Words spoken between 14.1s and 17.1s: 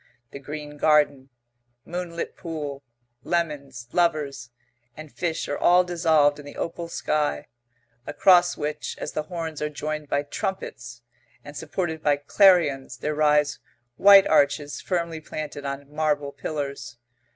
arches firmly planted on marble pillars....